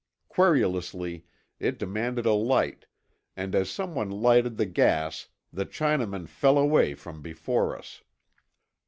[0.29, 1.25] Querulously
[1.59, 2.87] it demanded a light,
[3.37, 8.01] and as someone lighted the gas the Chinamen fell away from before us.